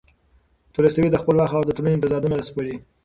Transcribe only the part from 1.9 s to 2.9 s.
تضادونه سپړي.